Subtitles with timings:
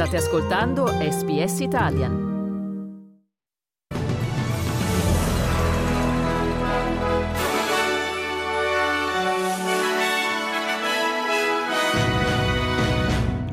[0.00, 2.30] State ascoltando SBS Italian.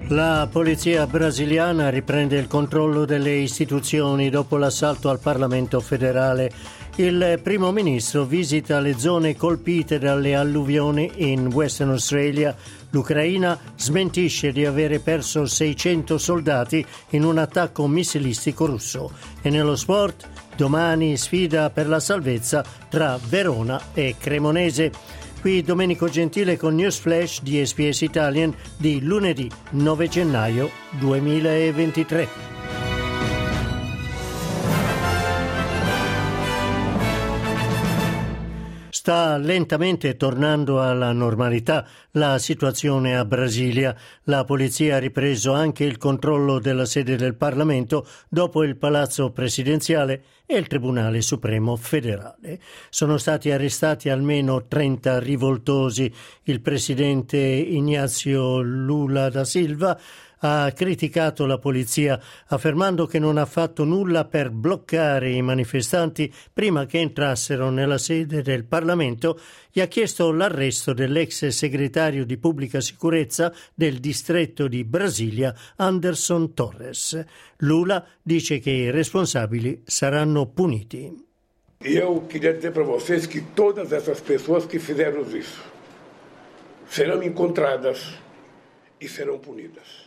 [0.07, 6.50] La polizia brasiliana riprende il controllo delle istituzioni dopo l'assalto al Parlamento federale.
[7.00, 12.55] Il primo ministro visita le zone colpite dalle alluvioni in Western Australia.
[12.89, 19.12] L'Ucraina smentisce di avere perso 600 soldati in un attacco missilistico russo.
[19.44, 24.91] E nello sport, domani sfida per la salvezza tra Verona e Cremonese.
[25.39, 32.56] Qui Domenico Gentile con News Flash di SPS Italian di lunedì 9 gennaio 2023.
[39.07, 43.95] Sta lentamente tornando alla normalità la situazione a Brasilia.
[44.23, 50.23] La polizia ha ripreso anche il controllo della sede del Parlamento dopo il palazzo presidenziale
[50.45, 52.59] e il Tribunale Supremo federale.
[52.89, 56.14] Sono stati arrestati almeno 30 rivoltosi.
[56.44, 59.97] Il presidente Ignazio Lula da Silva
[60.39, 66.85] ha criticato la polizia affermando che non ha fatto nulla per bloccare i manifestanti prima
[66.85, 69.39] che entrassero nella sede del Parlamento
[69.71, 77.23] e ha chiesto l'arresto dell'ex segretario di pubblica sicurezza del distretto di Brasilia Anderson Torres.
[77.58, 81.25] Lula dice che i responsabili saranno puniti.
[81.80, 85.61] Eu queria dizer para vocês que todas essas pessoas que fizeram isso
[86.89, 88.17] serão encontradas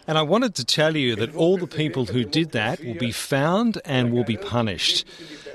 [0.07, 3.13] And I wanted to tell you that all the people who did that will be
[3.13, 5.05] found and will be punished.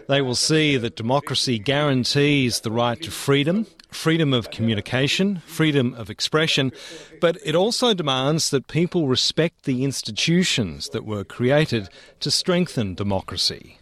[0.08, 6.10] They will see that democracy guarantees the right to freedom, freedom of communication, freedom of
[6.10, 6.72] expression,
[7.20, 11.90] but it also demands that people respect the institutions that were created
[12.20, 13.80] to strengthen democracy.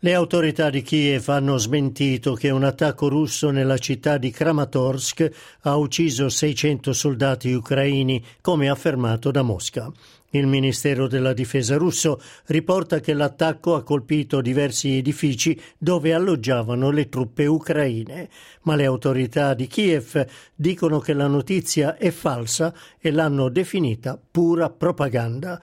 [0.00, 5.30] Le autorità di Kiev hanno smentito che un attacco russo nella città di Kramatorsk
[5.60, 9.90] ha ucciso 600 soldati ucraini, come affermato da Mosca.
[10.30, 17.08] Il Ministero della Difesa russo riporta che l'attacco ha colpito diversi edifici dove alloggiavano le
[17.08, 18.28] truppe ucraine,
[18.64, 24.68] ma le autorità di Kiev dicono che la notizia è falsa e l'hanno definita pura
[24.68, 25.58] propaganda.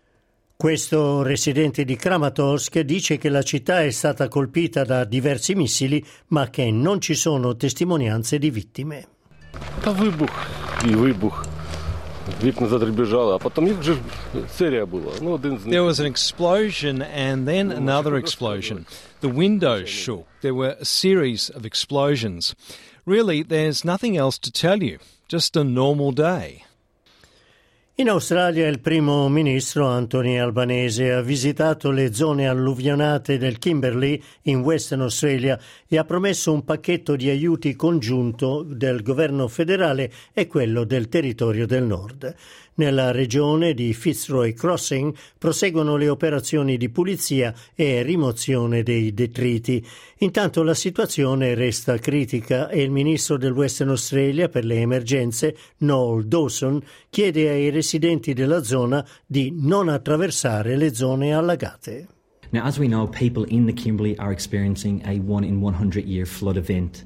[0.55, 6.49] Questo residente di Kramatorsk dice che la città è stata colpita da diversi missili, ma
[6.49, 9.07] che non ci sono testimonianze di vittime.
[15.67, 18.85] There was an explosion and then another explosion.
[19.19, 20.25] The windows shook.
[20.39, 22.55] There were a series of explosions.
[23.05, 24.99] Really, there's nothing else to tell you.
[25.27, 26.63] Just a normal day.
[27.97, 34.61] In Australia il primo ministro Anthony Albanese ha visitato le zone alluvionate del Kimberley in
[34.61, 40.85] Western Australia e ha promesso un pacchetto di aiuti congiunto del governo federale e quello
[40.85, 42.35] del territorio del nord.
[42.75, 49.85] Nella regione di Fitzroy Crossing proseguono le operazioni di pulizia e rimozione dei detriti.
[50.19, 56.25] Intanto la situazione resta critica e il ministro del Western Australia per le emergenze, Noel
[56.25, 62.07] Dawson, chiede ai residenti della zona di non attraversare le zone allagate.
[62.53, 66.27] Now, as we know, people in the Kimberley are experiencing a one in 100 year
[66.27, 67.03] flood event,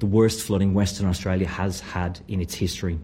[0.00, 2.98] the worst flooding Western Australia has had in its history.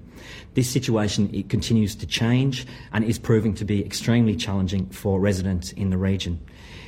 [0.55, 5.71] This situation it continues to change and is proving to be extremely challenging for residents
[5.71, 6.41] in the region.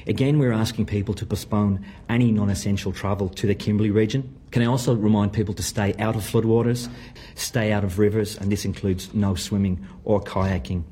[0.08, 4.36] Again, we're asking people to postpone any non essential travel to the Kimberley region.
[4.50, 6.88] Can I also remind people to stay out of floodwaters,
[7.36, 10.82] stay out of rivers, and this includes no swimming or kayaking.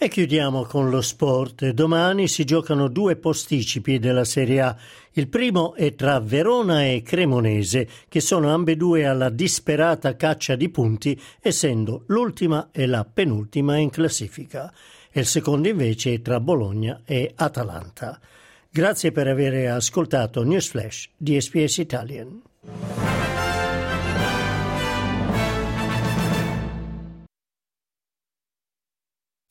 [0.00, 1.70] E chiudiamo con lo sport.
[1.70, 4.76] Domani si giocano due posticipi della Serie A.
[5.14, 11.20] Il primo è tra Verona e Cremonese, che sono ambedue alla disperata caccia di punti,
[11.40, 14.72] essendo l'ultima e la penultima in classifica.
[15.10, 18.20] E il secondo invece è tra Bologna e Atalanta.
[18.70, 22.40] Grazie per aver ascoltato News Flash di SPS Italian.